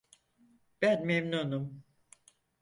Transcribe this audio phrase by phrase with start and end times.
[0.81, 1.83] Ben memnunum.